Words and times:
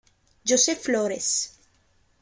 José 0.43 0.73
Flores 0.75 1.61